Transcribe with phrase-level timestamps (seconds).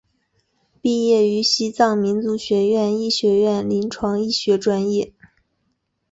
[0.81, 5.13] 毕业于西藏民族学院医学院临床医学专业。